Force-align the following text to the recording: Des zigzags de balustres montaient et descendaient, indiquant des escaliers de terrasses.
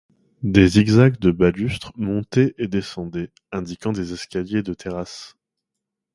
Des 0.41 0.67
zigzags 0.67 1.19
de 1.19 1.29
balustres 1.29 1.91
montaient 1.95 2.55
et 2.57 2.67
descendaient, 2.67 3.29
indiquant 3.51 3.91
des 3.91 4.13
escaliers 4.13 4.63
de 4.63 4.73
terrasses. 4.73 5.37